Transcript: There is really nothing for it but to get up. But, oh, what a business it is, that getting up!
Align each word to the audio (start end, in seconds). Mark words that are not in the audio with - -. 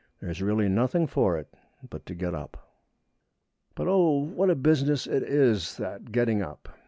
There 0.19 0.31
is 0.31 0.41
really 0.41 0.67
nothing 0.67 1.05
for 1.05 1.37
it 1.37 1.47
but 1.87 2.07
to 2.07 2.15
get 2.15 2.33
up. 2.33 2.57
But, 3.75 3.87
oh, 3.87 4.23
what 4.25 4.49
a 4.49 4.55
business 4.55 5.05
it 5.05 5.21
is, 5.21 5.77
that 5.77 6.11
getting 6.11 6.41
up! 6.41 6.69